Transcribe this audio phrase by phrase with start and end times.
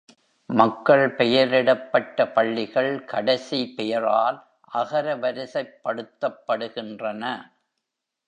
[0.49, 4.47] மக்கள் பெயரிடப்பட்ட பள்ளிகள் கடைசி பெயரால்
[4.73, 7.51] அகரவரிசைப்படுத்தப்படுகின்றன.